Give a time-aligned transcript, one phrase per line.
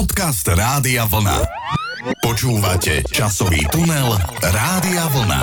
[0.00, 1.44] Podcast Rádia Vlna.
[2.24, 5.42] Počúvate časový tunel Rádia Vlna.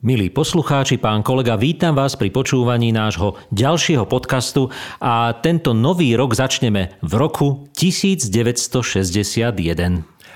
[0.00, 4.72] Milí poslucháči, pán kolega, vítam vás pri počúvaní nášho ďalšieho podcastu
[5.04, 9.52] a tento nový rok začneme v roku 1961.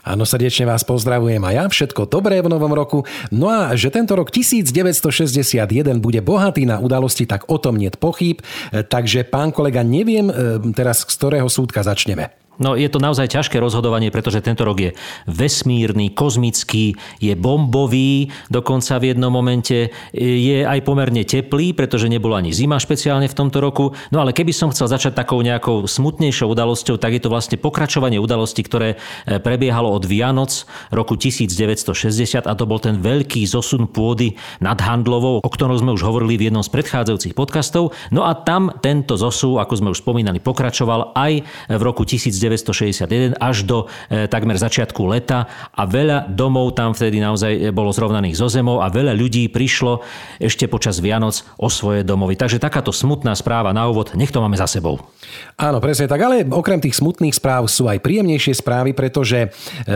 [0.05, 1.65] Áno, srdečne vás pozdravujem a ja.
[1.65, 3.09] Všetko dobré v novom roku.
[3.33, 5.57] No a že tento rok 1961
[6.05, 8.45] bude bohatý na udalosti, tak o tom nie pochýb.
[8.77, 10.35] Takže, pán kolega, neviem e,
[10.77, 12.42] teraz, z ktorého súdka začneme.
[12.61, 14.91] No je to naozaj ťažké rozhodovanie, pretože tento rok je
[15.25, 22.53] vesmírny, kozmický, je bombový, dokonca v jednom momente je aj pomerne teplý, pretože nebola ani
[22.53, 23.97] zima špeciálne v tomto roku.
[24.13, 28.21] No ale keby som chcel začať takou nejakou smutnejšou udalosťou, tak je to vlastne pokračovanie
[28.21, 34.37] udalosti, ktoré e, prebiehalo od Vianoc roku 1960 a to bol ten veľký zosun pôdy
[34.61, 37.97] nad Handlovou, o ktorom sme už hovorili v jednom z predchádzajúcich podcastov.
[38.13, 41.33] No a tam tento zosu, ako sme už spomínali, pokračoval aj
[41.73, 47.23] v roku 1960 1961 až do e, takmer začiatku leta a veľa domov tam vtedy
[47.23, 50.03] naozaj bolo zrovnaných zo zemou a veľa ľudí prišlo
[50.43, 52.35] ešte počas Vianoc o svoje domovy.
[52.35, 54.99] Takže takáto smutná správa na úvod, nech to máme za sebou.
[55.57, 59.49] Áno, presne tak, ale okrem tých smutných správ sú aj príjemnejšie správy, pretože e,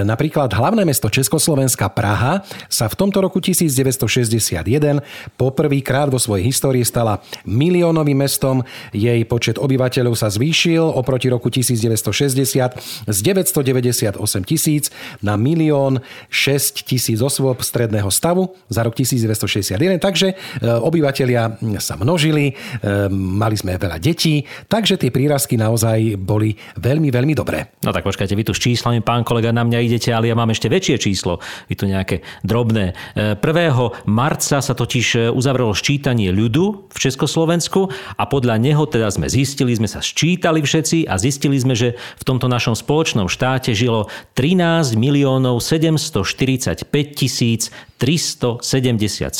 [0.04, 5.02] napríklad hlavné mesto Československa Praha sa v tomto roku 1961
[5.34, 8.62] poprvýkrát vo svojej histórii stala miliónovým mestom.
[8.92, 14.92] Jej počet obyvateľov sa zvýšil oproti roku 1960 z 998 tisíc
[15.24, 20.02] na milión 6 tisíc osôb stredného stavu za rok 1961.
[20.02, 20.34] Takže e,
[20.66, 27.34] obyvateľia sa množili, e, mali sme veľa detí, takže tie prírazky naozaj boli veľmi, veľmi
[27.36, 27.72] dobré.
[27.80, 30.52] No tak počkajte, vy tu s číslami, pán kolega, na mňa idete, ale ja mám
[30.52, 31.38] ešte väčšie číslo.
[31.70, 32.92] Vy tu nejaké drobné.
[33.16, 33.38] 1.
[33.38, 33.70] E,
[34.08, 39.86] marca sa totiž uzavrelo ščítanie ľudu v Československu a podľa neho teda sme zistili, sme
[39.86, 45.62] sa sčítali všetci a zistili sme, že v tomto našom spoločnom štáte žilo 13 miliónov
[45.62, 46.82] 745
[47.14, 47.70] tisíc
[48.02, 49.30] 377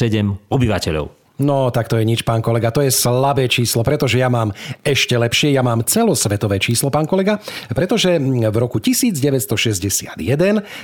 [0.48, 1.07] obyvateľov.
[1.36, 2.73] No, tak to je nič, pán kolega.
[2.73, 5.52] To je slabé číslo, pretože ja mám ešte lepšie.
[5.52, 7.45] Ja mám celosvetové číslo, pán kolega,
[7.77, 10.17] pretože v roku 1961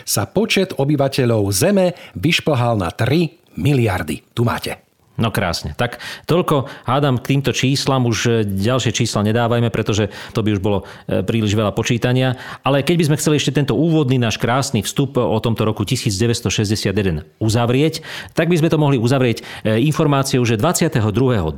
[0.04, 4.28] sa počet obyvateľov Zeme vyšplhal na 3 miliardy.
[4.36, 4.91] Tu máte.
[5.20, 5.76] No krásne.
[5.76, 10.64] Tak toľko hádam k týmto číslam, už e, ďalšie čísla nedávajme, pretože to by už
[10.64, 12.40] bolo e, príliš veľa počítania.
[12.64, 17.28] Ale keď by sme chceli ešte tento úvodný náš krásny vstup o tomto roku 1961
[17.36, 18.00] uzavrieť,
[18.32, 21.04] tak by sme to mohli uzavrieť e, informáciou, že 22.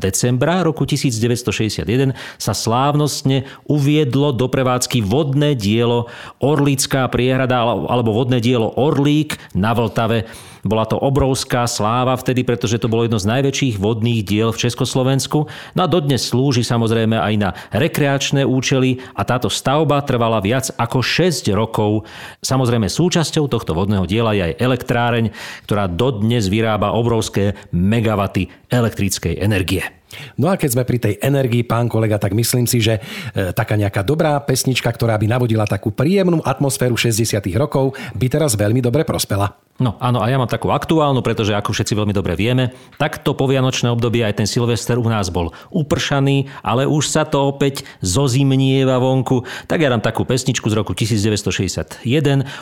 [0.02, 6.10] decembra roku 1961 sa slávnostne uviedlo do prevádzky vodné dielo
[6.42, 10.26] Orlická priehrada alebo vodné dielo Orlík na Vltave.
[10.64, 15.46] Bola to obrovská sláva vtedy, pretože to bolo jedno z najväčších vodných diel v Československu.
[15.76, 21.04] No a dodnes slúži samozrejme aj na rekreačné účely a táto stavba trvala viac ako
[21.04, 22.08] 6 rokov.
[22.40, 25.24] Samozrejme súčasťou tohto vodného diela je aj elektráreň,
[25.68, 30.03] ktorá dodnes vyrába obrovské megawaty elektrickej energie.
[30.40, 33.78] No a keď sme pri tej energii, pán kolega, tak myslím si, že e, taká
[33.78, 37.40] nejaká dobrá pesnička, ktorá by navodila takú príjemnú atmosféru 60.
[37.54, 39.56] rokov, by teraz veľmi dobre prospela.
[39.74, 43.34] No áno, a ja mám takú aktuálnu, pretože ako všetci veľmi dobre vieme, tak to
[43.34, 49.02] povianočné obdobie aj ten Silvester u nás bol upršaný, ale už sa to opäť zozimnieva
[49.02, 49.42] vonku.
[49.66, 52.06] Tak ja dám takú pesničku z roku 1961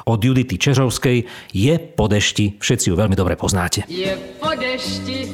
[0.08, 2.56] od Judity Čežovskej Je po dešti.
[2.56, 3.84] Všetci ju veľmi dobre poznáte.
[3.92, 5.28] Je po dešti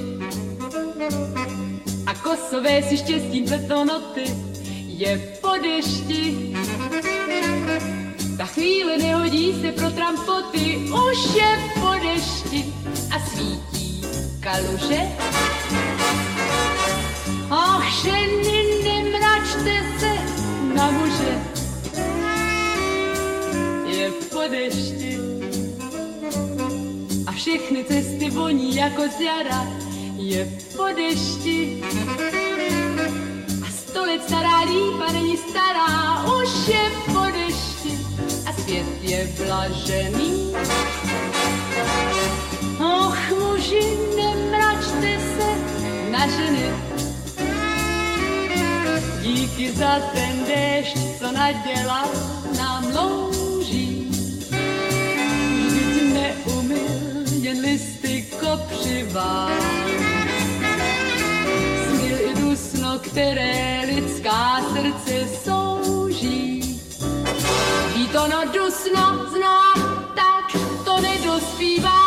[2.09, 4.25] a kosové si štěstím pletou noty.
[4.87, 6.55] Je po dešti
[8.39, 10.79] ta chvíle nehodí se pro trampoty,
[11.11, 12.75] už je po dešti
[13.11, 14.03] a svítí
[14.41, 15.01] kaluže.
[17.51, 20.13] Ach, ženy, nemračte se
[20.75, 21.35] na muže,
[23.87, 25.19] je po dešti.
[27.27, 29.67] A všechny cesty voní jako z jara,
[30.19, 30.43] je
[30.77, 31.83] po dešti.
[33.63, 37.69] A sto let stará lípa není stará, už je po dešti
[38.69, 40.53] svět je blažený.
[42.79, 45.49] Och, muži, nemračte se
[46.11, 46.69] na ženy.
[49.23, 52.09] Díky za ten déšť, co nadělal
[52.59, 52.78] nám
[63.19, 66.63] které lidská srdce souží
[68.15, 69.79] to no dusno znám,
[70.15, 70.55] tak
[70.87, 72.01] to nedospívá.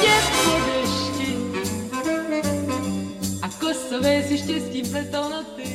[0.00, 1.30] Je po dešti
[3.42, 5.66] a kosové si štěstím pletou noty.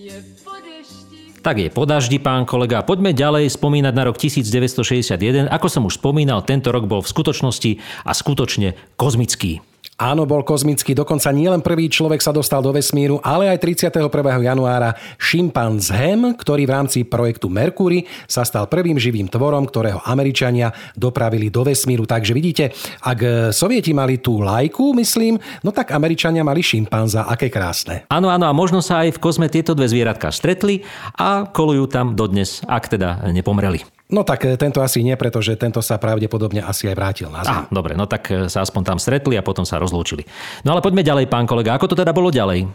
[0.00, 2.80] Je po dešti Tak je po daždi, pán kolega.
[2.80, 5.52] Poďme ďalej spomínať na rok 1961.
[5.52, 7.76] Ako som už spomínal, tento rok bol v skutočnosti
[8.08, 9.71] a skutočne kozmický.
[10.02, 10.98] Áno, bol kozmický.
[10.98, 14.10] Dokonca nielen prvý človek sa dostal do vesmíru, ale aj 31.
[14.42, 21.54] januára šimpanzhem, ktorý v rámci projektu Mercury sa stal prvým živým tvorom, ktorého Američania dopravili
[21.54, 22.02] do vesmíru.
[22.02, 27.30] Takže vidíte, ak Sovieti mali tú lajku, myslím, no tak Američania mali šimpanza.
[27.30, 28.02] Aké krásne.
[28.10, 30.82] Áno, áno, a možno sa aj v kozme tieto dve zvieratka stretli
[31.14, 34.01] a kolujú tam dodnes, ak teda nepomreli.
[34.12, 37.64] No tak e, tento asi nie, pretože tento sa pravdepodobne asi aj vrátil na Zem.
[37.64, 40.28] Á, dobre, no tak e, sa aspoň tam stretli a potom sa rozlúčili.
[40.68, 41.72] No ale poďme ďalej, pán kolega.
[41.74, 42.68] Ako to teda bolo ďalej?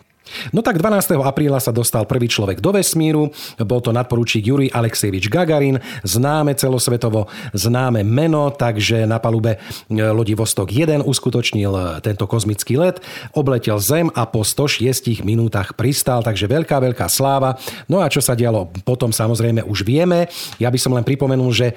[0.52, 1.20] No tak 12.
[1.22, 3.30] apríla sa dostal prvý človek do vesmíru,
[3.62, 10.34] bol to nadporučík Juri Alexejevič Gagarin, známe celosvetovo známe meno, takže na palube e, lodi
[10.34, 13.02] Vostok 1 uskutočnil e, tento kozmický let,
[13.34, 17.56] obletel Zem a po 106 minútach pristal, takže veľká, veľká sláva.
[17.88, 20.28] No a čo sa dialo potom samozrejme už vieme.
[20.62, 21.74] Ja by som len pripomenul, že e,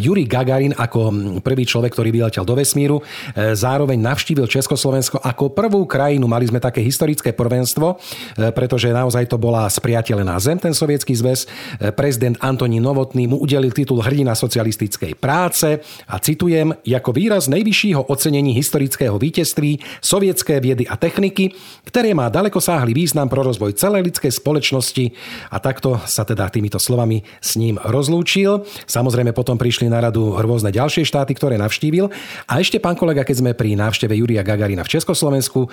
[0.00, 3.02] Juri Gagarin ako prvý človek, ktorý vyletel do vesmíru,
[3.36, 6.24] zároveň navštívil Československo ako prvú krajinu.
[6.26, 7.96] Mali sme také historické prvenstvo víťazstvo,
[8.36, 11.48] e, pretože naozaj to bola spriateľená zem, ten sovietský zväz.
[11.80, 18.12] E, prezident Antonín Novotný mu udelil titul hrdina socialistickej práce a citujem, ako výraz najvyššieho
[18.12, 21.56] ocenení historického víťazství sovietské viedy a techniky,
[21.88, 25.04] ktoré má dalekosáhly význam pro rozvoj celej ľudskej spoločnosti
[25.48, 28.66] a takto sa teda týmito slovami s ním rozlúčil.
[28.84, 32.12] Samozrejme potom prišli na radu rôzne ďalšie štáty, ktoré navštívil.
[32.50, 35.68] A ešte pán kolega, keď sme pri návšteve Júria Gagarina v Československu, e,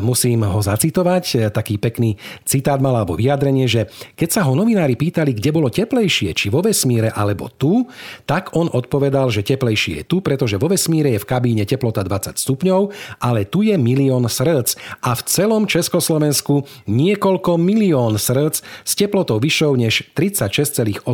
[0.00, 2.16] musím ho zacitovať taký pekný
[2.48, 6.64] citát mal alebo vyjadrenie, že keď sa ho novinári pýtali, kde bolo teplejšie, či vo
[6.64, 7.86] vesmíre alebo tu,
[8.24, 12.40] tak on odpovedal, že teplejšie je tu, pretože vo vesmíre je v kabíne teplota 20
[12.40, 12.80] stupňov,
[13.20, 19.72] ale tu je milión srdc a v celom Československu niekoľko milión srdc s teplotou vyššou
[19.76, 21.04] než 36,8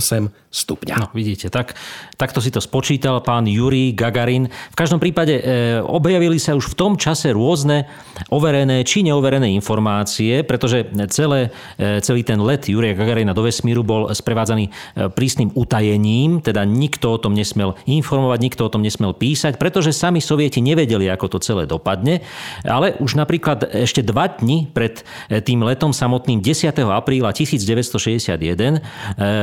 [0.49, 0.95] stupňa.
[0.97, 1.77] No, vidíte, tak,
[2.17, 4.49] takto si to spočítal pán Juri Gagarin.
[4.49, 5.43] V každom prípade e,
[5.85, 7.85] objavili sa už v tom čase rôzne
[8.33, 14.09] overené či neoverené informácie, pretože celé, e, celý ten let Jurija Gagarina do vesmíru bol
[14.09, 14.73] sprevádzaný e,
[15.13, 20.25] prísnym utajením, teda nikto o tom nesmel informovať, nikto o tom nesmel písať, pretože sami
[20.25, 22.25] sovieti nevedeli, ako to celé dopadne.
[22.65, 26.73] Ale už napríklad ešte dva dni pred e, tým letom samotným 10.
[26.89, 28.81] apríla 1961 e,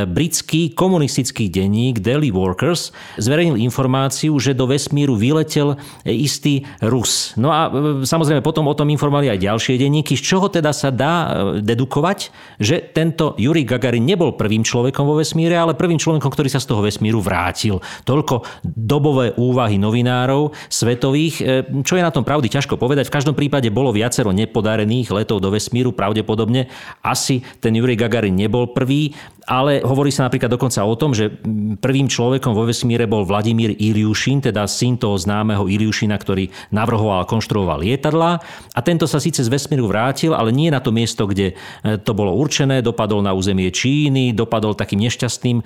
[0.10, 5.76] britský komun komunistický denník Daily Workers zverejnil informáciu, že do vesmíru vyletel
[6.08, 7.36] istý Rus.
[7.36, 7.68] No a
[8.08, 11.30] samozrejme potom o tom informovali aj ďalšie denníky, z čoho teda sa dá e,
[11.66, 12.32] dedukovať,
[12.62, 16.70] že tento Yuri Gagarin nebol prvým človekom vo vesmíre, ale prvým človekom, ktorý sa z
[16.70, 17.84] toho vesmíru vrátil.
[18.08, 21.36] Toľko dobové úvahy novinárov svetových.
[21.42, 23.12] E, čo je na tom pravdy, ťažko povedať.
[23.12, 26.72] V každom prípade bolo viacero nepodarených letov do vesmíru, pravdepodobne.
[27.04, 29.12] Asi ten Yuri Gagarin nebol prvý,
[29.46, 31.30] ale hovorí sa napríklad dokonca o tom, že
[31.78, 37.30] prvým človekom vo vesmíre bol Vladimír Iliušin, teda syn toho známeho Iliušina, ktorý navrhoval a
[37.30, 38.42] konštruoval lietadla.
[38.74, 42.18] A tento sa síce z vesmíru vrátil, ale nie na to miesto, kde e, to
[42.18, 42.82] bolo určené.
[42.82, 45.64] Dopadol na územie Číny, dopadol takým nešťastným e,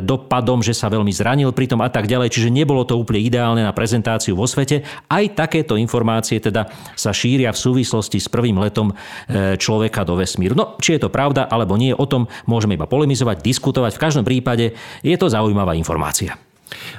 [0.00, 2.32] dopadom, že sa veľmi zranil pritom a tak ďalej.
[2.32, 4.88] Čiže nebolo to úplne ideálne na prezentáciu vo svete.
[5.12, 10.56] Aj takéto informácie teda sa šíria v súvislosti s prvým letom e, človeka do vesmíru.
[10.56, 13.01] No, či je to pravda alebo nie, o tom môžeme iba polemizovať,
[13.42, 13.98] diskutovať.
[13.98, 16.38] V každom prípade je to zaujímavá informácia.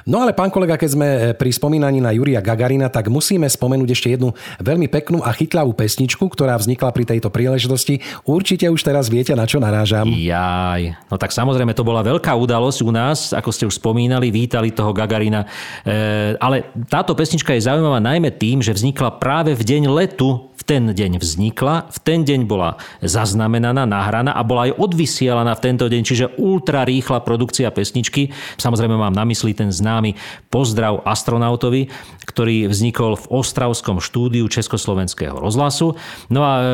[0.04, 3.90] No ale pán kolega, keď sme eh, pri spomínaní na Juria Gagarina, tak musíme spomenúť
[3.90, 4.32] ešte jednu
[4.62, 8.00] veľmi peknú a chytľavú pesničku, ktorá vznikla pri tejto príležitosti.
[8.24, 10.08] Určite už teraz viete, na čo narážam.
[10.08, 14.70] Jaj, no tak samozrejme to bola veľká udalosť u nás, ako ste už spomínali, vítali
[14.70, 15.44] toho Gagarina.
[15.82, 20.94] E, ale táto pesnička je zaujímavá najmä tým, že vznikla práve v deň letu ten
[20.94, 26.02] deň vznikla, v ten deň bola zaznamenaná, nahraná a bola aj odvysielaná v tento deň,
[26.06, 28.30] čiže ultra rýchla produkcia pesničky.
[28.56, 30.14] Samozrejme mám na mysli ten známy
[30.48, 31.90] pozdrav astronautovi,
[32.24, 35.98] ktorý vznikol v Ostravskom štúdiu Československého rozhlasu.
[36.32, 36.64] No a e,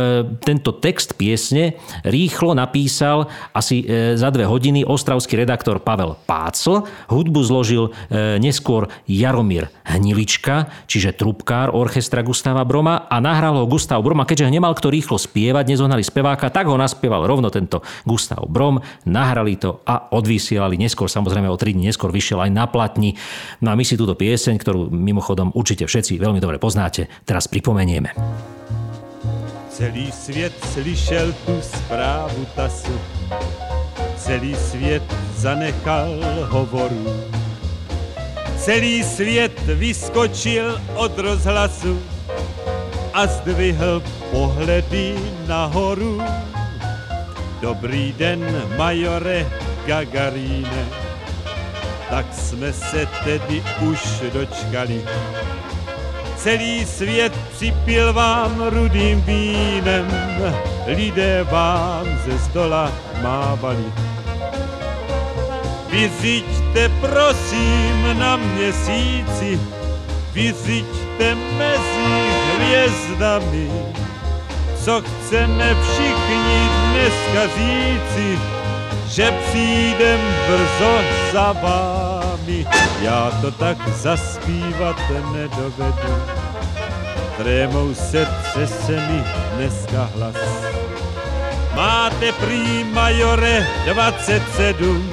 [0.44, 6.86] tento text piesne rýchlo napísal asi e, za dve hodiny ostravský redaktor Pavel Pácl.
[7.10, 14.04] Hudbu zložil e, neskôr Jaromír Hnilička, čiže trubkár orchestra Gustava Broma a nahral ho Gustav
[14.04, 18.44] Brom a keďže nemal kto rýchlo spievať, nezohnali speváka, tak ho naspieval rovno tento Gustav
[18.44, 18.76] Brom,
[19.08, 23.16] nahrali to a odvysielali neskôr, samozrejme o 3 dní neskôr vyšiel aj na platni.
[23.64, 28.12] No a my si túto pieseň, ktorú mimochodom určite všetci veľmi dobre poznáte, teraz pripomenieme.
[29.72, 32.92] Celý svět slyšel tu zprávu tasu,
[34.20, 35.08] celý svět
[35.40, 36.20] zanechal
[36.52, 37.08] hovoru.
[38.60, 41.96] Celý svět vyskočil od rozhlasu,
[43.12, 45.14] a zdvihl pohledy
[45.46, 46.22] nahoru.
[47.60, 49.46] Dobrý den, majore
[49.86, 50.86] Gagaríne,
[52.10, 55.04] tak jsme se tedy už dočkali.
[56.36, 60.08] Celý svět připil vám rudým vínem,
[60.86, 63.84] lidé vám ze zdola mávali.
[65.90, 69.60] Vyřiďte prosím na měsíci,
[70.32, 73.70] vyřiďte mezi hvězdami,
[74.84, 78.38] co chceme všichni dneska říci,
[79.08, 80.98] že přijdem brzo
[81.32, 82.66] za vámi.
[83.02, 84.96] Já to tak zaspívat
[85.32, 86.22] nedovedu,
[87.36, 89.24] trémou se třese mi
[89.56, 90.36] dneska hlas.
[91.74, 95.10] Máte prý majore 27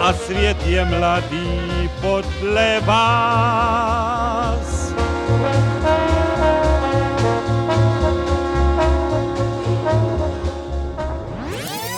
[0.00, 1.73] a svět je mladý
[2.04, 4.68] podle vás.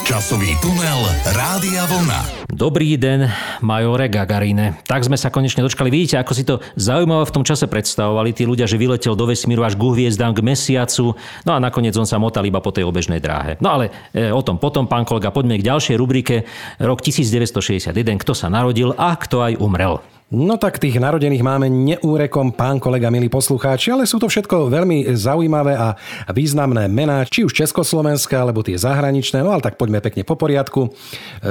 [0.07, 2.36] Časový tunel Rádia Vlna.
[2.57, 3.29] Dobrý den,
[3.61, 4.81] majore Gagarine.
[4.89, 5.93] Tak sme sa konečne dočkali.
[5.93, 9.61] Vidíte, ako si to zaujímavé v tom čase predstavovali tí ľudia, že vyletel do vesmíru
[9.61, 11.13] až k hviezdám, k mesiacu.
[11.45, 13.61] No a nakoniec on sa motal iba po tej obežnej dráhe.
[13.61, 16.49] No ale e, o tom potom, pán kolega, poďme k ďalšej rubrike.
[16.81, 17.93] Rok 1961.
[18.25, 20.01] Kto sa narodil a kto aj umrel.
[20.26, 25.14] No tak tých narodených máme neúrekom, pán kolega, milí poslucháči, ale sú to všetko veľmi
[25.14, 25.95] zaujímavé a
[26.35, 30.90] významné mená, či už československé, alebo tie zahraničné, no ale tak poďme pekne po poriadku.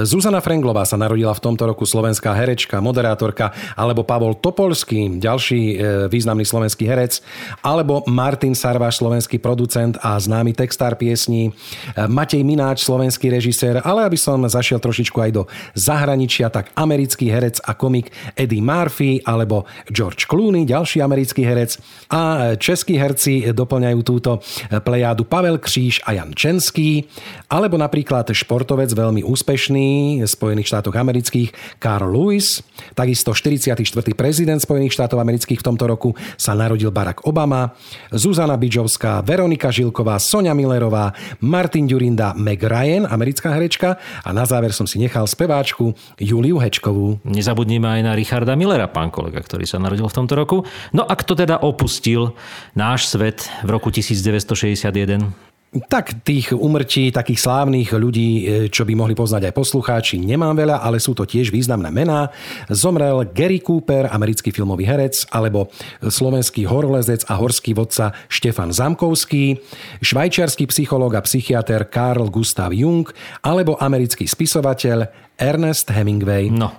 [0.03, 5.75] Zuzana Frenglová sa narodila v tomto roku slovenská herečka, moderátorka, alebo Pavol Topolský, ďalší e,
[6.11, 7.23] významný slovenský herec,
[7.63, 14.03] alebo Martin Sarváš, slovenský producent a známy textár piesní, e, Matej Mináč, slovenský režisér, ale
[14.03, 15.47] aby som zašiel trošičku aj do
[15.79, 21.77] zahraničia, tak americký herec a komik Eddie Murphy alebo George Clooney, ďalší americký herec.
[22.09, 24.41] A českí herci doplňajú túto
[24.81, 27.05] plejádu Pavel Kříž a Jan Čenský,
[27.53, 32.65] alebo napríklad športovec veľmi úspešný v Spojených štátoch amerických Carl Lewis,
[32.97, 33.85] takisto 44.
[34.17, 37.77] prezident Spojených štátov amerických v tomto roku sa narodil Barack Obama,
[38.09, 44.71] Zuzana Bidžovská, Veronika Žilková, Sonia Millerová, Martin Durinda, Meg Ryan, americká herečka a na záver
[44.71, 47.19] som si nechal speváčku Juliu Hečkovú.
[47.27, 50.57] Nezabudnime aj na Richarda Millera, pán kolega, ktorý sa narodil v tomto roku.
[50.95, 52.33] No a kto teda opustil
[52.73, 55.45] náš svet v roku 1961?
[55.75, 60.79] Tak tých umrtí takých slávnych ľudí, e, čo by mohli poznať aj poslucháči, nemám veľa,
[60.79, 62.31] ale sú to tiež významné mená.
[62.71, 65.67] Zomrel Gary Cooper, americký filmový herec, alebo
[65.99, 69.59] slovenský horolezec a horský vodca Štefan Zamkovský,
[69.99, 73.11] švajčiarsky psychológ a psychiatr Karl Gustav Jung,
[73.43, 76.47] alebo americký spisovateľ Ernest Hemingway.
[76.47, 76.71] No.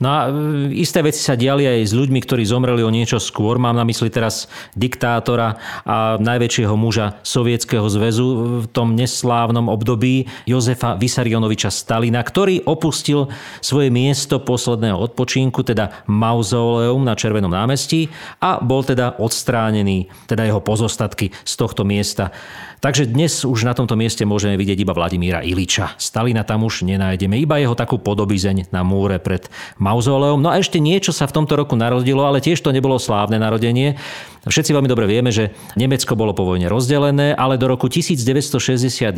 [0.00, 3.60] no a e, isté veci sa diali aj s ľuďmi, ktorí zomreli o niečo skôr.
[3.60, 8.26] Mám na mysli teraz diktátora a najväčšieho muža Sovietskeho zväzu
[8.64, 13.28] v tom neslávnom období Jozefa Vysarionoviča Stalina, ktorý opustil
[13.60, 18.08] svoje miesto posledného odpočinku, teda mauzoleum na Červenom námestí
[18.40, 22.32] a bol teda odstránený, teda jeho pozostatky z tohto miesta.
[22.78, 25.98] Takže dnes už na tomto mieste môžeme vidieť iba Vladimíra Iliča.
[25.98, 29.50] Stalina tam už nenájdeme, iba jeho takú podobizeň na múre pred
[29.82, 30.38] mauzoleom.
[30.38, 33.98] No a ešte niečo sa v tomto roku narodilo, ale tiež to nebolo slávne narodenie.
[34.46, 39.10] Všetci veľmi dobre vieme, že Nemecko bolo po vojne rozdelené, ale do roku 1961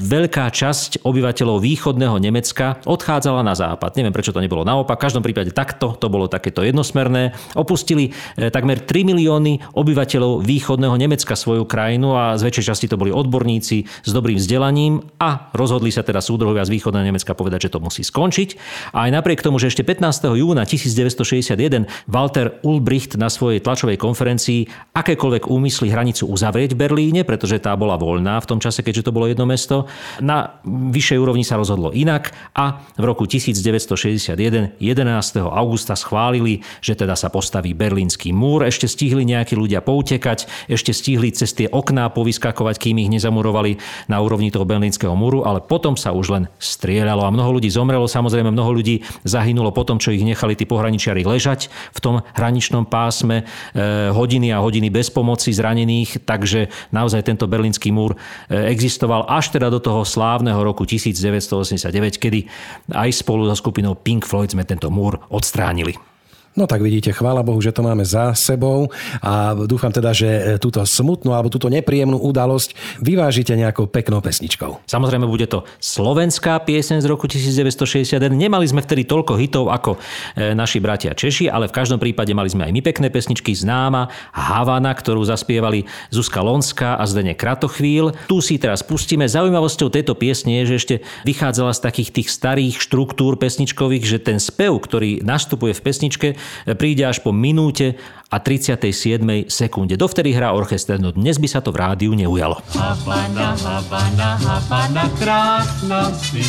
[0.00, 3.98] veľká časť obyvateľov východného Nemecka odchádzala na západ.
[3.98, 4.96] Neviem, prečo to nebolo naopak.
[4.96, 7.34] V každom prípade takto, to bolo takéto jednosmerné.
[7.58, 13.00] Opustili eh, takmer 3 milióny obyvateľov východného Nemecka svoju krajinu a z väčšej časti to
[13.00, 17.72] boli odborníci s dobrým vzdelaním a rozhodli sa teda súdruhovia z východného Nemecka povedať, že
[17.72, 18.48] to musí skončiť.
[18.92, 20.36] A aj napriek tomu, že ešte 15.
[20.36, 27.56] júna 1961 Walter Ulbricht na svojej tlačovej konferencii akékoľvek úmysly hranicu uzavrieť v Berlíne, pretože
[27.64, 29.88] tá bola voľná v tom čase, keďže to bolo jedno mesto.
[30.20, 35.40] Na vyššej úrovni sa rozhodlo inak a v roku 1961 11.
[35.48, 38.68] augusta schválili, že teda sa postaví berlínsky múr.
[38.68, 43.78] Ešte stihli nejakí ľudia poutekať, ešte stihli cez tie okná povyskakovať, kým ich nezamurovali
[44.10, 48.10] na úrovni toho berlínskeho múru, ale potom sa už len strieľalo a mnoho ľudí zomrelo.
[48.10, 53.46] Samozrejme, mnoho ľudí zahynulo potom, čo ich nechali tí pohraničiari ležať v tom hraničnom pásme.
[53.76, 58.18] E, hodiny a hodiny bez pomoci zranených, takže naozaj tento berlínsky múr
[58.50, 62.50] e, existoval až teda do toho slávneho roku 1989, kedy
[62.90, 66.15] aj spolu so skupinou Pink Floyd sme tento múr odstránili.
[66.56, 68.88] No tak vidíte, chvála Bohu, že to máme za sebou
[69.20, 72.72] a dúfam teda, že túto smutnú alebo túto nepríjemnú udalosť
[73.04, 74.88] vyvážite nejakou peknou pesničkou.
[74.88, 78.32] Samozrejme bude to slovenská pieseň z roku 1961.
[78.32, 80.00] Nemali sme vtedy toľko hitov ako
[80.32, 84.08] e, naši bratia Češi, ale v každom prípade mali sme aj my pekné pesničky Známa,
[84.32, 88.16] Havana, ktorú zaspievali Zuzka Lonská a Zdene Kratochvíl.
[88.32, 89.28] Tu si teraz pustíme.
[89.28, 90.94] Zaujímavosťou tejto piesne je, že ešte
[91.28, 96.28] vychádzala z takých tých starých štruktúr pesničkových, že ten spev, ktorý nastupuje v pesničke,
[96.76, 97.96] príde až po minúte
[98.30, 99.46] a 37.
[99.46, 99.94] sekunde.
[99.94, 102.58] Dovtedy hrá orchester, no dnes by sa to v rádiu neujalo.
[102.74, 106.42] Havana, Havana, Havana, krásna si.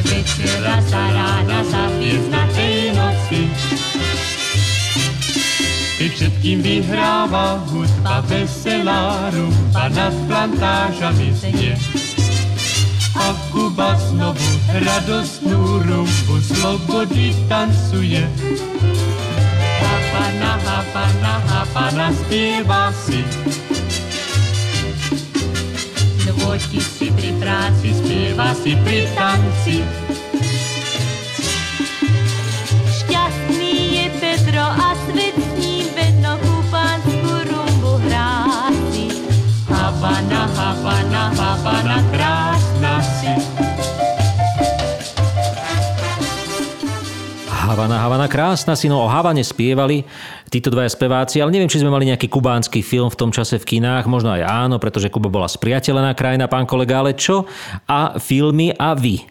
[0.00, 1.60] Večera sa rána
[2.30, 3.42] na tej noci.
[6.00, 11.76] Keď všetkým vyhráva hudba veselá, rumba nad plantážami znie
[13.20, 18.24] a Kuba znovu radostnú rumbu slobody tancuje.
[19.80, 23.20] Havana, Havana, Havana spieva si.
[26.24, 30.09] Nôti si pri práci, spieva si pri tanci.
[47.80, 50.04] Havana, Havana, krásna si, no o Havane spievali
[50.52, 53.64] títo dvaja speváci, ale neviem, či sme mali nejaký kubánsky film v tom čase v
[53.64, 57.48] kinách, možno aj áno, pretože Kuba bola spriateľená krajina, pán kolega, ale čo?
[57.88, 59.24] A filmy a vy?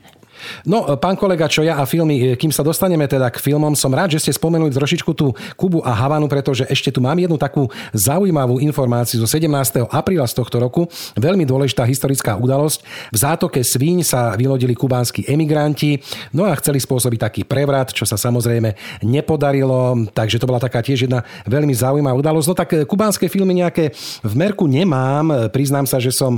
[0.66, 4.16] No, pán kolega, čo ja a filmy, kým sa dostaneme teda k filmom, som rád,
[4.16, 8.62] že ste spomenuli trošičku tú Kubu a Havanu, pretože ešte tu mám jednu takú zaujímavú
[8.62, 9.50] informáciu zo 17.
[9.90, 10.86] apríla z tohto roku.
[11.18, 12.80] Veľmi dôležitá historická udalosť.
[13.14, 16.00] V zátoke Svíň sa vylodili kubánsky emigranti,
[16.36, 21.10] no a chceli spôsobiť taký prevrat, čo sa samozrejme nepodarilo, takže to bola taká tiež
[21.10, 22.48] jedna veľmi zaujímavá udalosť.
[22.48, 23.92] No tak kubánske filmy nejaké
[24.24, 26.38] v merku nemám, priznám sa, že som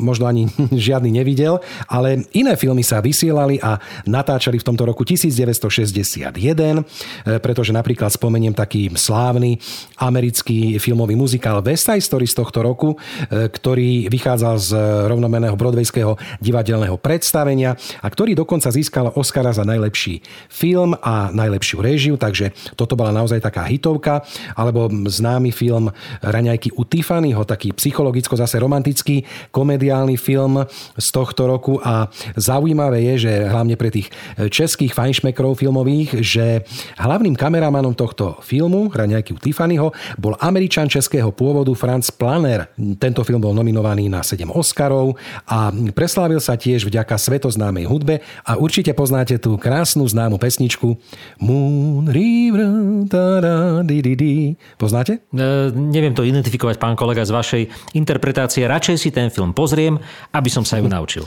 [0.00, 0.48] možno ani
[0.88, 1.58] žiadny nevidel,
[1.90, 3.76] ale iné filmy sa vysielali a
[4.08, 9.60] natáčali v tomto roku 1961, e, pretože napríklad spomeniem taký slávny
[10.00, 14.70] americký filmový muzikál West Side Story z tohto roku, e, ktorý vychádzal z
[15.04, 22.16] rovnomeného brodvejského divadelného predstavenia a ktorý dokonca získal Oscara za najlepší film a najlepšiu réžiu,
[22.16, 24.24] takže toto bola naozaj taká hitovka,
[24.56, 25.92] alebo známy film
[26.24, 30.64] Raňajky u Tiffanyho, taký psychologicko zase romantický komediálny film
[30.96, 31.76] z tohto roku.
[31.84, 36.66] A zaujímavé je, že hlavne pre tých e, českých fajnšmekrov filmových, že
[37.00, 42.68] hlavným kameramanom tohto filmu, hra nejaký Tiffanyho, bol američan českého pôvodu Franz Planer.
[43.00, 45.16] Tento film bol nominovaný na 7 Oscarov
[45.48, 50.98] a preslávil sa tiež vďaka svetoznámej hudbe a určite poznáte tú krásnu známu pesničku
[51.40, 54.34] Moon River, tada, di, di, di.
[54.76, 55.24] Poznáte?
[55.30, 57.62] E, neviem to identifikovať, pán kolega, z vašej
[57.96, 58.66] interpretácie.
[58.66, 59.96] Radšej si ten film pozriem,
[60.34, 61.24] aby som sa ju naučil.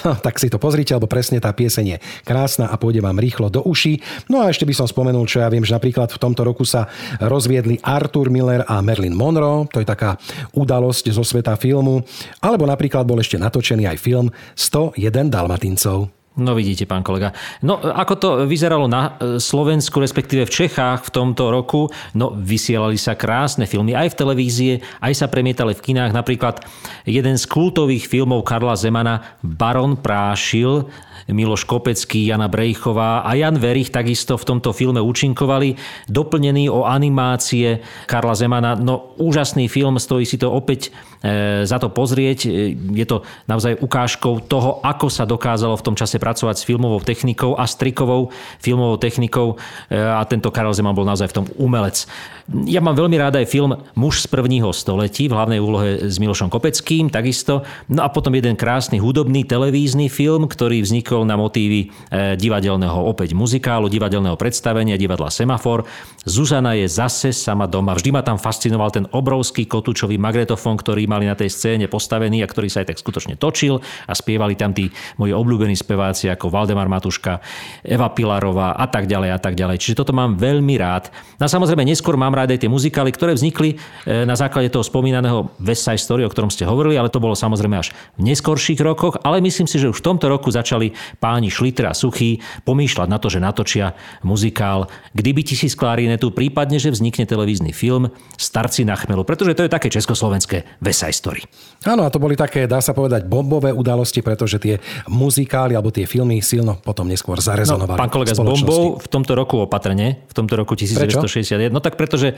[0.26, 3.60] tak si to pozrite, lebo presne tá pieseň je krásna a pôjde vám rýchlo do
[3.64, 4.00] uší.
[4.30, 6.88] No a ešte by som spomenul, čo ja viem, že napríklad v tomto roku sa
[7.20, 10.16] rozviedli Arthur Miller a Marilyn Monroe, to je taká
[10.56, 12.04] udalosť zo sveta filmu,
[12.40, 16.21] alebo napríklad bol ešte natočený aj film 101 Dalmatincov.
[16.32, 17.36] No vidíte, pán kolega.
[17.60, 22.96] No ako to vyzeralo na e, Slovensku, respektíve v Čechách v tomto roku, no vysielali
[22.96, 24.72] sa krásne filmy aj v televízie,
[25.04, 26.16] aj sa premietali v kinách.
[26.16, 26.64] Napríklad
[27.04, 30.88] jeden z kultových filmov Karla Zemana Baron Prášil,
[31.30, 35.76] Miloš Kopecký, Jana Brejchová a Jan Verich takisto v tomto filme účinkovali,
[36.10, 37.78] doplnený o animácie
[38.10, 38.74] Karla Zemana.
[38.74, 40.90] No úžasný film, stojí si to opäť
[41.22, 42.38] e, za to pozrieť.
[42.46, 46.98] E, je to naozaj ukážkou toho, ako sa dokázalo v tom čase pracovať s filmovou
[47.04, 49.54] technikou a strikovou filmovou technikou
[49.88, 52.08] e, a tento Karel Zeman bol naozaj v tom umelec.
[52.50, 56.50] Ja mám veľmi rád aj film Muž z prvního století v hlavnej úlohe s Milošom
[56.50, 57.62] Kopeckým, takisto.
[57.86, 63.38] No a potom jeden krásny hudobný televízny film, ktorý vznikol na motívy e, divadelného opäť
[63.38, 65.86] muzikálu, divadelného predstavenia divadla Semafor.
[66.26, 67.94] Zuzana je zase sama doma.
[67.94, 72.50] Vždy ma tam fascinoval ten obrovský kotúčový magnetofón, ktorý mali na tej scéne postavený a
[72.50, 73.78] ktorý sa aj tak skutočne točil
[74.10, 77.38] a spievali tam tí moji obľúbení speváci ako Valdemar Matuška,
[77.86, 79.78] Eva Pilarová a tak ďalej a tak ďalej.
[79.78, 81.08] Čiže toto mám veľmi rád.
[81.38, 84.84] No a samozrejme neskôr mám rád aj tie muzikály, ktoré vznikli e, na základe toho
[84.84, 88.80] spomínaného West Side Story, o ktorom ste hovorili, ale to bolo samozrejme až v neskorších
[88.80, 93.08] rokoch, ale myslím si, že už v tomto roku začali páni Šliter a Suchý pomýšľať
[93.08, 98.94] na to, že natočia muzikál Kdyby tisíc klarinetu, prípadne, že vznikne televízny film Starci na
[98.94, 101.42] chmelu, pretože to je také československé West Side Story.
[101.82, 104.78] Áno, a to boli také, dá sa povedať, bombové udalosti, pretože tie
[105.10, 107.98] muzikály alebo tie filmy silno potom neskôr zarezonovali.
[107.98, 111.74] No, pán kolega, v s bombou v tomto roku opatrne, v tomto roku 1961.
[111.74, 112.34] No tak pretože e,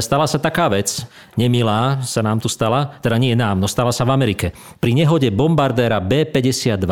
[0.00, 1.04] stala sa taká vec,
[1.36, 4.56] nemilá sa nám tu stala, teda nie nám, no stala sa v Amerike.
[4.80, 6.88] Pri nehode bombardéra B-52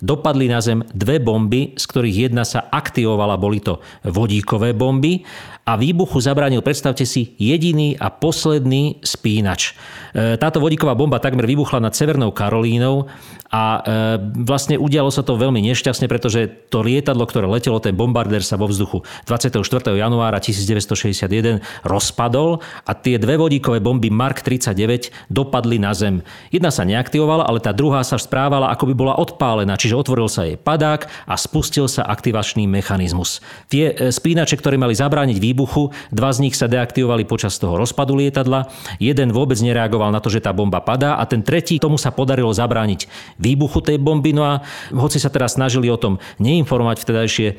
[0.00, 5.22] dopadli na zem dve bomby, z ktorých jedna sa aktivovala, boli to vodíkové bomby
[5.68, 9.76] a výbuchu zabránil, predstavte si, jediný a posledný spínač.
[10.16, 13.06] E, Táto vodíková bomba takmer vybuchla nad Severnou Karolínou
[13.50, 18.46] a e, vlastne udialo sa to veľmi nešťastne, pretože to lietadlo, ktoré letelo, ten bombardér
[18.46, 19.58] sa vo vzduchu 24.
[19.90, 26.22] januára 1961 rozpadol a tie dve vodíkové bomby Mark 39 dopadli na zem.
[26.54, 30.46] Jedna sa neaktivovala, ale tá druhá sa správala, ako by bola odpálená, čiže otvoril sa
[30.46, 33.42] jej padák a spustil sa aktivačný mechanizmus.
[33.66, 38.14] Tie e, spínače, ktoré mali zabrániť výbuchu, dva z nich sa deaktivovali počas toho rozpadu
[38.14, 38.70] lietadla,
[39.02, 42.54] jeden vôbec nereagoval na to, že tá bomba padá a ten tretí, tomu sa podarilo
[42.54, 43.10] zabrániť
[43.40, 44.36] výbuchu tej bomby.
[44.36, 44.60] No a
[44.92, 47.54] hoci sa teraz snažili o tom neinformovať vtedajšie e,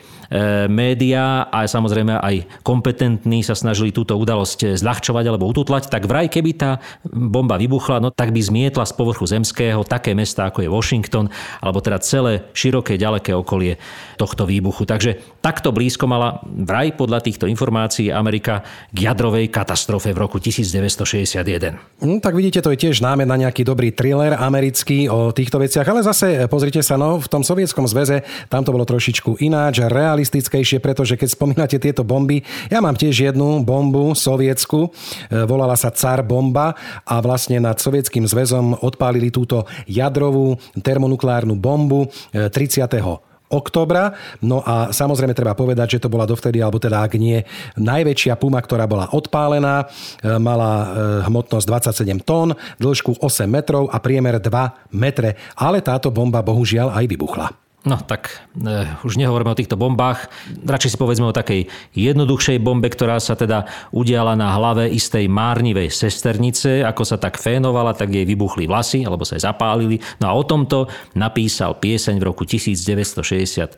[0.69, 6.51] médiá a samozrejme aj kompetentní sa snažili túto udalosť zľahčovať alebo ututlať, tak vraj keby
[6.53, 6.77] tá
[7.09, 11.25] bomba vybuchla, no tak by zmietla z povrchu zemského také mesta ako je Washington,
[11.63, 13.81] alebo teda celé široké, ďaleké okolie
[14.19, 14.83] tohto výbuchu.
[14.85, 22.03] Takže takto blízko mala vraj podľa týchto informácií Amerika k jadrovej katastrofe v roku 1961.
[22.03, 25.70] No, tak vidíte, to je tiež námed na nejaký dobrý thriller americký o týchto veciach,
[25.79, 30.83] ale zase pozrite sa, no v tom sovietskom zväze tam to bolo trošičku ináč, realistickejšie,
[30.83, 34.91] pretože keď spomínate tieto bomby, ja mám tiež jednu bombu sovietsku,
[35.31, 36.75] e, volala sa Car bomba
[37.07, 44.17] a vlastne nad sovietským zväzom odpálili túto jadrovú termonukleárnu bombu e, 30 oktobra.
[44.41, 47.43] No a samozrejme treba povedať, že to bola dovtedy, alebo teda ak nie,
[47.77, 49.85] najväčšia puma, ktorá bola odpálená.
[50.23, 50.85] E, Mala e,
[51.29, 55.37] hmotnosť 27 tón, dĺžku 8 metrov a priemer 2 metre.
[55.59, 57.60] Ale táto bomba bohužiaľ aj vybuchla.
[57.81, 60.29] No tak e, už nehovoríme o týchto bombách.
[60.69, 61.65] Radšej si povedzme o takej
[61.97, 66.85] jednoduchšej bombe, ktorá sa teda udiala na hlave istej márnivej sesternice.
[66.85, 69.97] Ako sa tak fénovala, tak jej vybuchli vlasy, alebo sa jej zapálili.
[70.21, 73.73] No a o tomto napísal pieseň v roku 1961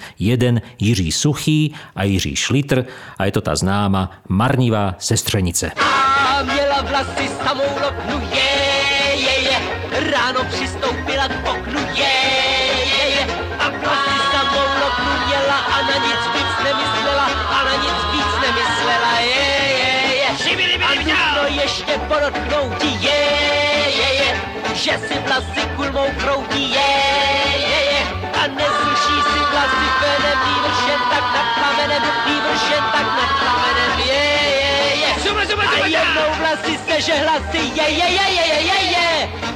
[0.84, 2.84] Jiří Suchý a Jiří Šlitr
[3.16, 5.72] a je to tá známa Marnivá sestrenice.
[5.80, 7.43] A měla vlasy
[24.84, 26.92] Že si vlasy kulmou kroutí, je,
[27.56, 28.02] je, je.
[28.36, 29.88] A nesuší si vlasy
[30.44, 32.04] nýbrž jen tak nad plamenem,
[32.68, 34.26] jen tak nad plamenem, je,
[34.60, 35.12] je, je.
[35.72, 39.10] A jednou vlasy seže hlasy, je, je, je, je, je, je, je.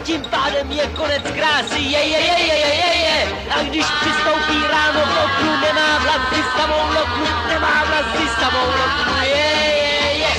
[0.07, 3.17] Tím pádem je konec krásy, je, je, je, je, je, je, je.
[3.51, 9.49] A když přistoupí ráno v oknu, nemá vlasy samou loknu, nemá vlasy samou loknu, je,
[9.83, 10.31] je, je.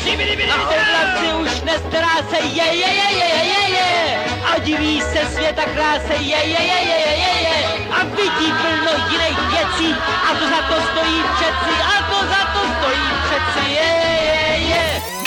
[0.49, 3.98] A o vlasy už nestará se, je, je, je, je, je, je, je.
[4.69, 7.57] Diví se světa krásy, je, je, je, je, je, je, je.
[7.91, 9.95] A vidí plno jiných věcí,
[10.31, 14.48] a to za to stojí přeci, a to za to stojí přeci, je, je.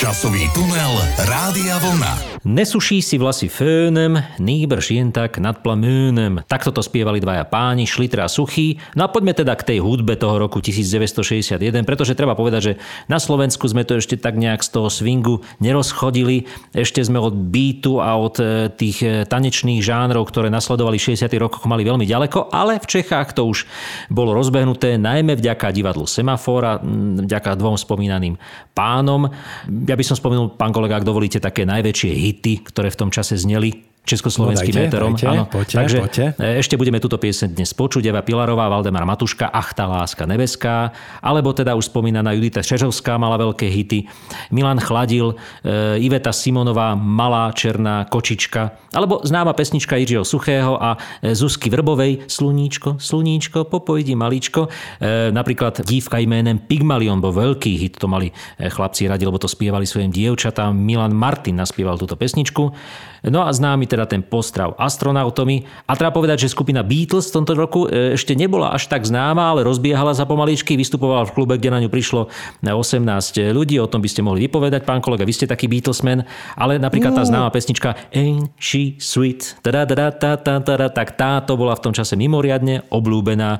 [0.02, 0.98] Časový tunel
[1.30, 2.32] Rádia Vlna.
[2.41, 6.41] Nesuší si vlasy fénem, nýbrž jen tak nad plamönem.
[6.50, 8.82] Takto to spievali dvaja páni, Šlitra a Suchý.
[8.98, 12.74] No a poďme teda k tej hudbe toho roku 1961, pretože treba povedať, že
[13.06, 16.50] na Slovensku sme to ešte tak nejak z toho swingu nerozchodili.
[16.74, 21.30] Ešte sme od beatu a od e, tých e, tanečných žánrov, ktoré nasledovali v 60.
[21.38, 23.70] rokoch, mali veľmi ďaleko, ale v Čechách to už
[24.10, 26.82] bolo rozbehnuté najmä vďaka divadlu Semafora,
[27.22, 28.41] vďaka dvom spomínaným
[28.74, 29.20] pánom.
[29.67, 33.36] Ja by som spomenul, pán kolega, ak dovolíte, také najväčšie hity, ktoré v tom čase
[33.36, 35.12] zneli československým No dajte, éterom.
[35.14, 35.44] dajte, Áno.
[35.46, 36.26] poďte, Takže poďte.
[36.36, 38.02] e, ešte budeme túto pieseň dnes počuť.
[38.04, 40.90] Eva Pilarová, Valdemar Matuška, Ach, tá láska nebeská,
[41.22, 44.10] alebo teda už spomínaná Judita Šežovská mala veľké hity,
[44.50, 51.38] Milan Chladil, e, Iveta Simonová, Malá černá kočička, alebo známa pesnička Jiřího Suchého a e,
[51.38, 54.68] Zuzky Vrbovej, Sluníčko, Sluníčko, popojdi maličko.
[54.98, 59.46] E, napríklad dívka jménem Pygmalion, bol veľký hit, to mali e, chlapci radi, lebo to
[59.46, 60.74] spievali svojim dievčatám.
[60.74, 62.74] Milan Martin naspieval túto pesničku.
[63.22, 65.67] No a známy teda ten postrav astronautomi.
[65.84, 69.51] A treba povedať, že skupina Beatles v tomto roku e, ešte nebola až tak známa,
[69.51, 72.32] ale rozbiehala sa pomaličky, vystupovala v klube, kde na ňu prišlo
[72.63, 76.23] 18 ľudí, o tom by ste mohli vypovedať, pán kolega, vy ste taký Beatlesman,
[76.56, 81.75] ale napríklad tá známa pesnička Ain't she sweet, tada, tada, tada, tada, tak táto bola
[81.75, 83.60] v tom čase mimoriadne obľúbená,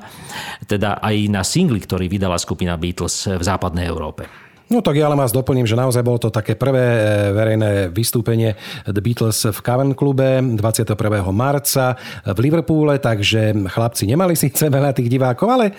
[0.64, 4.51] teda aj na singli, ktorý vydala skupina Beatles v západnej Európe.
[4.72, 7.00] No tak ja ale vás doplním, že naozaj bolo to také prvé e,
[7.36, 8.56] verejné vystúpenie
[8.88, 10.96] The Beatles v Cavern klube 21.
[11.28, 15.72] marca v Liverpoole, takže chlapci nemali síce veľa tých divákov, ale e,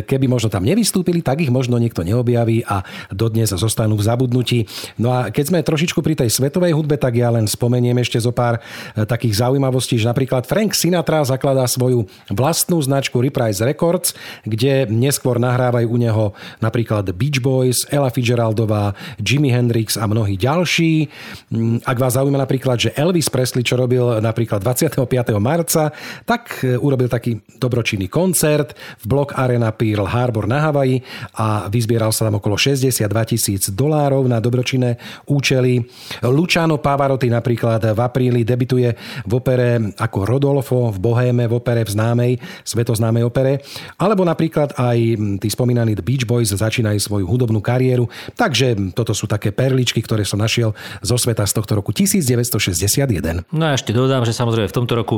[0.00, 2.80] keby možno tam nevystúpili, tak ich možno niekto neobjaví a
[3.12, 4.64] dodnes zostanú v zabudnutí.
[4.96, 8.32] No a keď sme trošičku pri tej svetovej hudbe, tak ja len spomeniem ešte zo
[8.32, 8.64] pár
[8.96, 14.16] e, takých zaujímavostí, že napríklad Frank Sinatra zakladá svoju vlastnú značku Reprise Records,
[14.48, 16.24] kde neskôr nahrávajú u neho
[16.64, 21.10] napríklad Beach Boys, Ella Fitzgeraldová, Jimi Hendrix a mnohí ďalší.
[21.50, 25.02] Mm, Ak vás zaujíma napríklad, že Elvis Presley, čo robil napríklad 25.
[25.42, 25.90] marca,
[26.22, 31.02] tak e, urobil taký dobročinný koncert v Block Arena Pearl Harbor na Havaji
[31.34, 35.82] a vyzbieral sa tam okolo 62 tisíc dolárov na dobročinné účely.
[36.22, 38.94] Luciano Pavarotti napríklad v apríli debituje
[39.26, 42.32] v opere ako Rodolfo v Bohéme, v opere v známej,
[42.62, 43.58] svetoznámej opere.
[43.98, 44.98] Alebo napríklad aj
[45.42, 48.01] tí spomínaní The Beach Boys začínajú svoju hudobnú kariéru.
[48.38, 50.72] Takže toto sú také perličky, ktoré som našiel
[51.04, 53.44] zo sveta z tohto roku 1961.
[53.52, 55.16] No a ešte dodám, že samozrejme v tomto roku,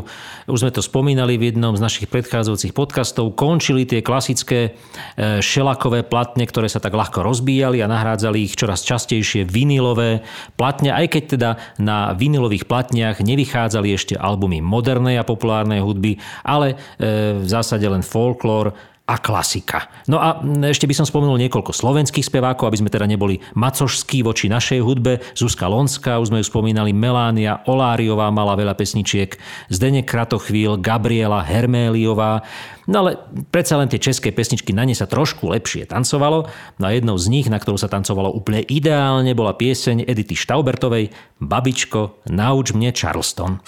[0.51, 4.75] už sme to spomínali v jednom z našich predchádzajúcich podcastov, končili tie klasické
[5.15, 10.25] e, šelakové platne, ktoré sa tak ľahko rozbíjali a nahrádzali ich čoraz častejšie vinilové
[10.59, 16.75] platne, aj keď teda na vinilových platniach nevychádzali ešte albumy modernej a populárnej hudby, ale
[16.99, 19.93] e, v zásade len folklór a klasika.
[20.09, 24.49] No a ešte by som spomenul niekoľko slovenských spevákov, aby sme teda neboli macožskí voči
[24.49, 25.21] našej hudbe.
[25.37, 29.37] Zuzka Lonská, už sme ju spomínali, Melánia Oláriová mala veľa pesničiek,
[29.69, 32.49] Zdenek Kratochvíl, Gabriela Herméliová.
[32.89, 33.21] No ale
[33.53, 36.49] predsa len tie české pesničky, na ne sa trošku lepšie tancovalo.
[36.81, 41.13] No a jednou z nich, na ktorú sa tancovalo úplne ideálne, bola pieseň Edity Štaubertovej
[41.45, 43.61] Babičko, nauč mne Charleston.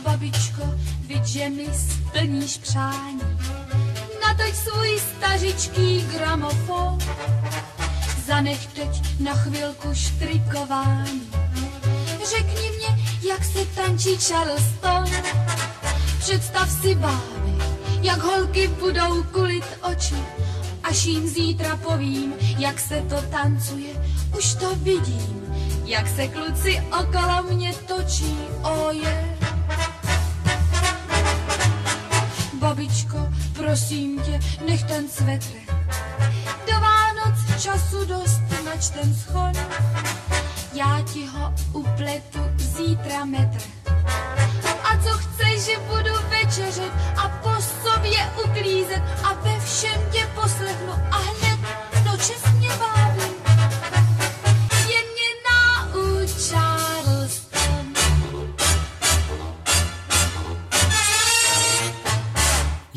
[0.00, 0.64] Babičko,
[1.04, 1.68] viď, že mi
[2.14, 3.20] splníš přání.
[4.22, 6.98] Natoč svůj stařičký gramofon.
[8.26, 11.30] Zanech teď na chvilku štrikování.
[12.30, 15.04] Řekni mě, jak se tančí Charleston.
[16.18, 17.58] Představ si báby,
[18.02, 20.24] jak holky budou kulit oči.
[20.82, 23.90] Až jim zítra povím, jak se to tancuje,
[24.38, 29.02] už to vidím, jak se kluci okolo mě točí, oje.
[29.02, 29.33] Yeah.
[32.74, 35.56] Babičko, prosím tě, nech ten svetr.
[36.66, 39.52] Do Vánoc času dost nač ten schon.
[40.72, 43.58] Já ti ho upletu zítra metr.
[44.84, 49.02] A co chceš, že budu večeřet a po sobě uklízet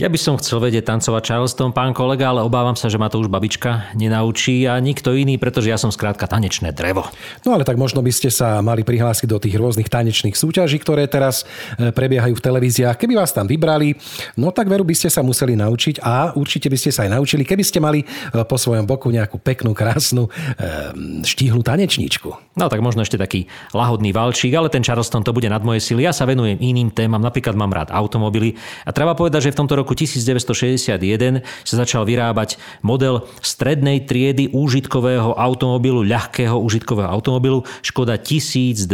[0.08, 3.20] Ja by som chcel vedieť tancovať Charleston, pán kolega, ale obávam sa, že ma to
[3.20, 7.04] už babička nenaučí a nikto iný, pretože ja som skrátka tanečné drevo.
[7.44, 11.12] No ale tak možno by ste sa mali prihlásiť do tých rôznych tanečných súťaží, ktoré
[11.12, 11.44] teraz
[11.76, 12.96] e, prebiehajú v televíziách.
[12.96, 14.00] Keby vás tam vybrali,
[14.40, 17.44] no tak veru by ste sa museli naučiť a určite by ste sa aj naučili,
[17.44, 18.08] keby ste mali e,
[18.48, 22.56] po svojom boku nejakú peknú, krásnu, e, štíhlu tanečníčku.
[22.56, 26.08] No tak možno ešte taký lahodný valčík, ale ten Charleston to bude nad moje sily.
[26.08, 28.56] Ja sa venujem iným témam, napríklad mám rád automobily
[28.88, 35.34] a treba povedať, že v tomto roku 1961 sa začal vyrábať model strednej triedy úžitkového
[35.34, 38.86] automobilu, ľahkého úžitkového automobilu Škoda 1202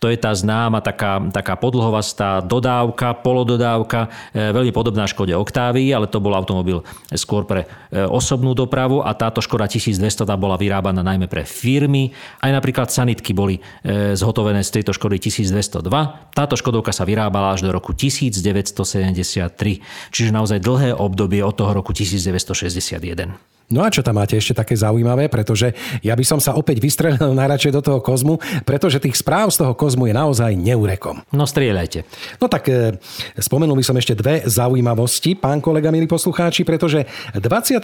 [0.00, 6.08] to je tá známa taká, taká podlhovastá dodávka, polododávka, e, veľmi podobná Škode Octavii, ale
[6.08, 6.80] to bol automobil
[7.12, 12.16] skôr pre e, osobnú dopravu a táto Škoda 1200 tá bola vyrábaná najmä pre firmy.
[12.40, 15.84] Aj napríklad sanitky boli e, zhotovené z tejto Škody 1202.
[16.32, 19.52] Táto Škodovka sa vyrábala až do roku 1973,
[20.08, 23.59] čiže naozaj dlhé obdobie od toho roku 1961.
[23.70, 25.70] No a čo tam máte ešte také zaujímavé, pretože
[26.02, 29.78] ja by som sa opäť vystrelil najradšej do toho kozmu, pretože tých správ z toho
[29.78, 31.22] kozmu je naozaj neurekom.
[31.30, 32.02] No strieľajte.
[32.42, 32.98] No tak e,
[33.38, 37.06] spomenul by som ešte dve zaujímavosti, pán kolega, milí poslucháči, pretože
[37.38, 37.78] 25.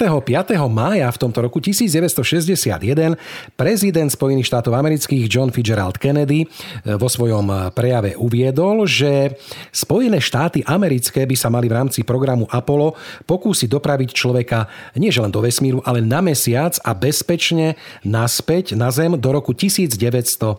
[0.67, 3.15] mája v tomto roku 1961
[3.55, 9.39] prezident Spojených štátov amerických John Fitzgerald Kennedy e, vo svojom prejave uviedol, že
[9.71, 14.67] Spojené štáty americké by sa mali v rámci programu Apollo pokúsiť dopraviť človeka
[14.99, 19.53] nie len do vesmíru, vesmíru, ale na mesiac a bezpečne naspäť na Zem do roku
[19.53, 20.57] 1970.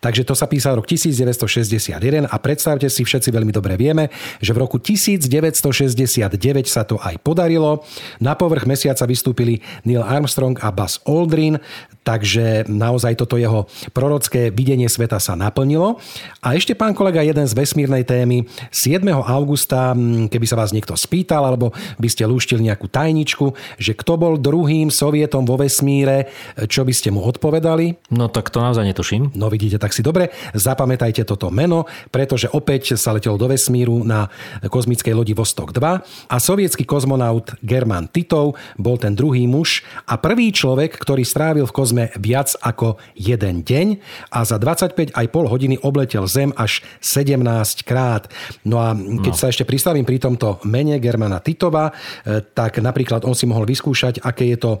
[0.00, 4.58] Takže to sa písal rok 1961 a predstavte si, všetci veľmi dobre vieme, že v
[4.62, 6.36] roku 1969
[6.68, 7.82] sa to aj podarilo.
[8.20, 11.58] Na povrch mesiaca vystúpili Neil Armstrong a Buzz Aldrin,
[12.04, 16.00] takže naozaj toto jeho prorocké videnie sveta sa naplnilo.
[16.40, 18.44] A ešte, pán kolega, jeden z vesmírnej témy.
[18.72, 19.04] 7.
[19.10, 19.92] augusta,
[20.28, 24.92] keby sa vás niekto spýtal, alebo by ste lúštili nejakú tajničku, že kto bol druhým
[24.92, 26.28] sovietom vo vesmíre,
[26.68, 28.12] čo by ste mu odpovedali?
[28.12, 29.32] No tak to naozaj netuším.
[29.32, 34.28] No vidíte, tak si dobre, zapamätajte toto meno, pretože opäť sa letelo do vesmíru na
[34.60, 40.52] kozmickej lodi Vostok 2 a sovietský kozmonaut German Titov bol ten druhý muž a prvý
[40.52, 43.86] človek, ktorý strávil v kozme viac ako jeden deň
[44.28, 47.40] a za 25,5 hodiny obletel Zem až 17
[47.88, 48.28] krát.
[48.68, 49.40] No a keď no.
[49.40, 54.18] sa ešte pristavím pri tomto mene Germana Titova, e, tak napríklad on si mohol vyskúšať,
[54.26, 54.78] aké je to e,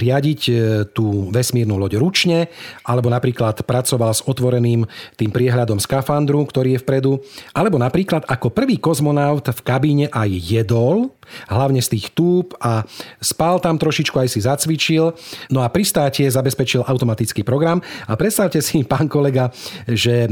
[0.00, 0.52] riadiť e,
[0.96, 2.48] tú vesmírnu loď ručne,
[2.88, 4.88] alebo napríklad pracoval s otvoreným
[5.20, 7.12] tým priehľadom skafandru, ktorý je vpredu,
[7.52, 11.12] alebo napríklad ako prvý kozmonaut v kabíne aj jedol,
[11.48, 12.84] hlavne z tých túb a
[13.22, 15.14] spal tam trošičku, aj si zacvičil.
[15.52, 19.52] No a pristátie zabezpečil automatický program a predstavte si, pán kolega,
[19.86, 20.26] že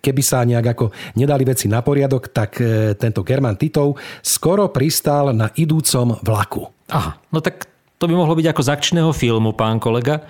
[0.00, 0.86] keby sa nejak ako
[1.16, 6.79] nedali veci na poriadok, tak e, tento German Titov skoro pristál na idúcom vlaku.
[6.90, 10.24] Aha, no tak to by mohlo byť ako z akčného filmu, pán kolega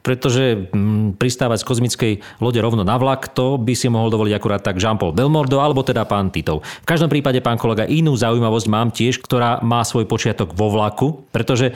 [0.00, 4.62] pretože hm, pristávať z kozmickej lode rovno na vlak, to by si mohol dovoliť akurát
[4.64, 6.64] tak Jean-Paul Belmordo alebo teda pán Titov.
[6.64, 11.28] V každom prípade, pán kolega, inú zaujímavosť mám tiež, ktorá má svoj počiatok vo vlaku,
[11.30, 11.74] pretože e,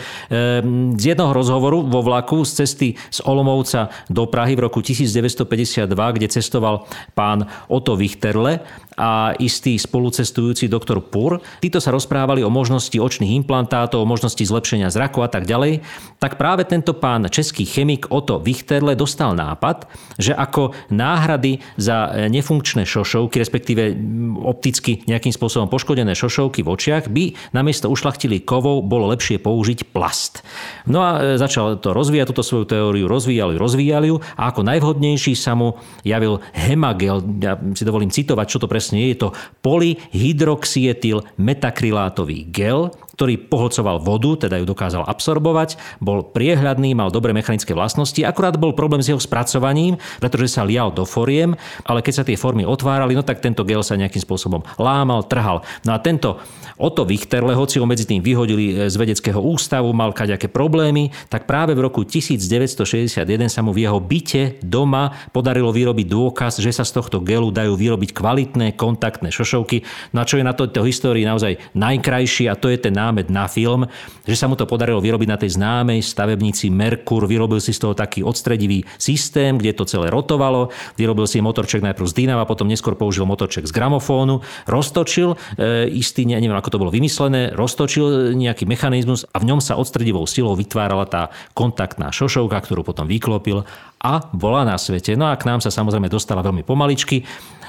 [0.96, 6.26] z jednoho rozhovoru vo vlaku z cesty z Olomovca do Prahy v roku 1952, kde
[6.32, 11.42] cestoval pán Otto Wichterle a istý spolucestujúci doktor Pur.
[11.58, 15.82] Títo sa rozprávali o možnosti očných implantátov, o možnosti zlepšenia zraku a tak ďalej.
[16.22, 22.30] Tak práve tento pán český chemik Otto Wichterle dostal nápad, že ako náhrady za e,
[22.30, 23.90] nefunkčné šošovky, respektíve
[24.38, 30.46] opticky nejakým spôsobom poškodené šošovky v očiach, by namiesto ušlachtilých kovov bolo lepšie použiť plast.
[30.86, 35.34] No a e, začal to rozvíjať, túto svoju teóriu rozvíjali, rozvíjali ju a ako najvhodnejší
[35.34, 35.74] sa mu
[36.06, 37.18] javil hemagel.
[37.42, 39.16] Ja si dovolím citovať, čo to presne je.
[39.16, 39.28] Je to
[39.66, 47.72] polyhydroxietyl metakrylátový gel, ktorý pohlcoval vodu, teda ju dokázal absorbovať, bol priehľadný, mal dobré mechanické
[47.72, 51.54] vlastnosti, akurát bol problém s jeho spracovaním, pretože sa lial do foriem,
[51.86, 55.62] ale keď sa tie formy otvárali, no tak tento gel sa nejakým spôsobom lámal, trhal.
[55.86, 56.42] No a tento
[56.74, 61.70] Otto Wichterle, hoci ho medzi tým vyhodili z vedeckého ústavu, mal kaďaké problémy, tak práve
[61.70, 66.98] v roku 1961 sa mu v jeho byte doma podarilo vyrobiť dôkaz, že sa z
[66.98, 72.50] tohto gelu dajú vyrobiť kvalitné kontaktné šošovky, na čo je na tejto histórii naozaj najkrajší
[72.50, 73.84] a to je ten námed na film,
[74.24, 77.28] že sa mu to podarilo vyrobiť na tej známej stavebnici Merkur.
[77.28, 80.72] Vyrobil si z toho taký odstredivý systém, kde to celé rotovalo.
[80.96, 84.40] Vyrobil si motorček najprv z dynava, potom neskôr použil motorček z gramofónu.
[84.64, 89.76] Roztočil e, istý, neviem ako to bolo vymyslené, roztočil nejaký mechanizmus a v ňom sa
[89.76, 93.66] odstredivou silou vytvárala tá kontaktná šošovka, ktorú potom vyklopil
[94.00, 95.16] a bola na svete.
[95.16, 97.24] No a k nám sa samozrejme dostala veľmi pomaličky.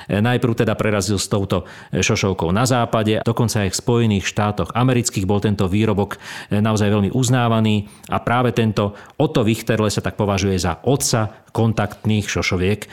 [0.10, 5.40] Najprv teda prerazil s touto šošovkou na západe, dokonca aj v Spojených štátoch amerických bol
[5.42, 6.18] tento výrobok
[6.50, 12.80] naozaj veľmi uznávaný a práve tento Otto Wichterle sa tak považuje za otca kontaktných šošoviek
[12.84, 12.88] e,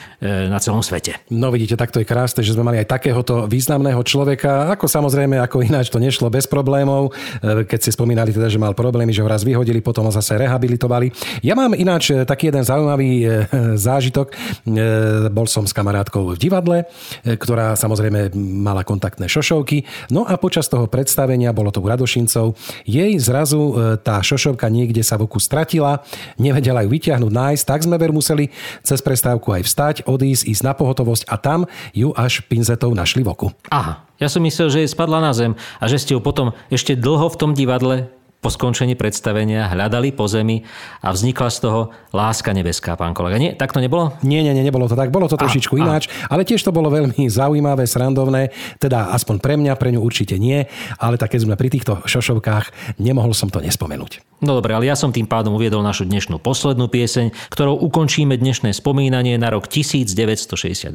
[0.46, 1.18] na celom svete.
[1.35, 5.66] No vidíte, takto je krásne, že sme mali aj takéhoto významného človeka, ako samozrejme, ako
[5.66, 7.11] ináč to nešlo bez problémov,
[7.42, 10.38] e, keď ste spomínali teda, že mal problémy, že ho raz vyhodili, potom ho zase
[10.38, 11.11] rehabilitovali.
[11.42, 13.27] Ja mám ináč e, taký jeden zaujímavý
[13.75, 14.37] zážitok.
[15.33, 16.79] Bol som s kamarátkou v divadle,
[17.25, 19.83] ktorá samozrejme mala kontaktné šošovky.
[20.12, 25.16] No a počas toho predstavenia, bolo to u Radošincov, jej zrazu tá šošovka niekde sa
[25.16, 26.05] v oku stratila,
[26.37, 28.52] nevedela ju vyťahnuť, nájsť, tak sme veru museli
[28.87, 33.33] cez prestávku aj vstať, odísť, ísť na pohotovosť a tam ju až pinzetou našli v
[33.33, 33.49] oku.
[33.69, 36.95] Aha, ja som myslel, že je spadla na zem a že ste ju potom ešte
[36.95, 38.12] dlho v tom divadle
[38.43, 40.67] po skončení predstavenia hľadali po zemi
[40.99, 43.39] a vznikla z toho láska nebeská, pán kolega.
[43.39, 44.19] Nie, tak to nebolo?
[44.27, 45.15] Nie, nie, nie, nebolo to tak.
[45.15, 46.35] Bolo to trošičku a, ináč, a.
[46.35, 48.51] ale tiež to bolo veľmi zaujímavé, srandovné,
[48.83, 50.67] teda aspoň pre mňa, pre ňu určite nie,
[50.99, 54.43] ale tak keď sme pri týchto šošovkách, nemohol som to nespomenúť.
[54.43, 58.75] No dobre, ale ja som tým pádom uviedol našu dnešnú poslednú pieseň, ktorou ukončíme dnešné
[58.75, 60.91] spomínanie na rok 1961.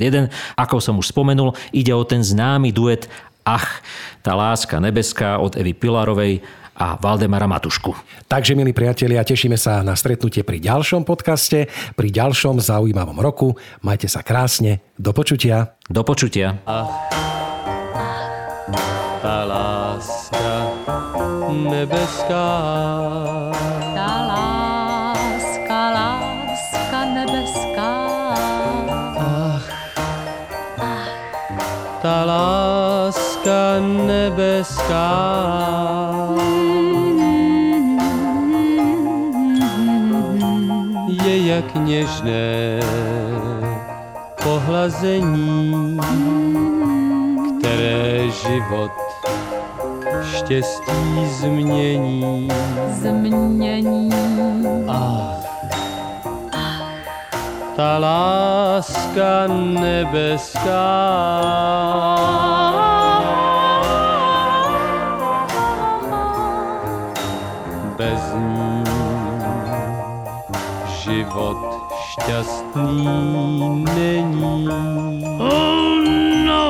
[0.59, 3.07] Ako som už spomenul, ide o ten známy duet
[3.47, 3.79] Ach,
[4.19, 6.43] tá láska nebeská od Evy Pilarovej
[6.77, 7.97] a Valdemara Matušku.
[8.29, 11.65] Takže, milí priatelia, tešíme sa na stretnutie pri ďalšom podcaste,
[11.97, 13.57] pri ďalšom zaujímavom roku.
[13.81, 14.85] Majte sa krásne.
[14.93, 15.73] Do počutia.
[15.89, 16.61] Do počutia.
[19.21, 20.71] tá láska
[21.51, 22.49] nebeská.
[23.91, 27.93] Tá láska, láska nebeská.
[29.19, 29.67] Ach,
[31.99, 35.11] tá láska nebeská.
[41.67, 42.79] Jak něžné
[44.43, 45.97] pohlazení,
[47.59, 48.91] které život
[50.35, 52.47] štěstí změní.
[52.91, 54.09] změní.
[57.75, 60.87] Ta láska nebeská
[72.27, 73.07] šťastný
[73.95, 74.67] není.
[75.39, 76.03] Oh
[76.45, 76.63] no,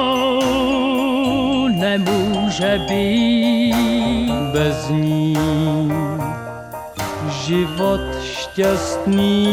[1.74, 4.32] nemůže být.
[4.54, 5.38] Bez ní
[7.30, 9.46] život šťastný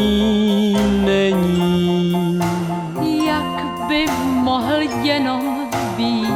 [1.05, 2.39] není.
[3.25, 4.05] Jak by
[4.45, 6.29] mohl jenom být.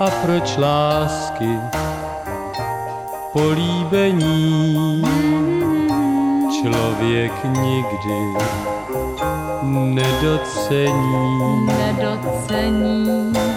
[0.00, 1.58] A proč lásky
[3.32, 5.02] políbení
[6.64, 8.34] člověk nikdy
[9.62, 11.66] nedocení.
[11.66, 13.53] Nedocení.